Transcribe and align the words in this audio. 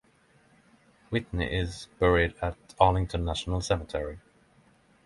Whitney 1.11 1.45
is 1.45 1.87
buried 1.99 2.33
at 2.41 2.55
Arlington 2.79 3.23
National 3.23 3.61
Cemetery. 3.61 4.17